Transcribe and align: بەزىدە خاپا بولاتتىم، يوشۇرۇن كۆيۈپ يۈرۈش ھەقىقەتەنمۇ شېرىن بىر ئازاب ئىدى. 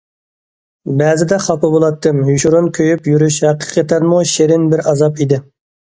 بەزىدە 1.01 1.37
خاپا 1.47 1.69
بولاتتىم، 1.75 2.23
يوشۇرۇن 2.31 2.71
كۆيۈپ 2.79 3.11
يۈرۈش 3.13 3.39
ھەقىقەتەنمۇ 3.49 4.23
شېرىن 4.35 4.69
بىر 4.73 4.87
ئازاب 4.93 5.23
ئىدى. 5.27 5.41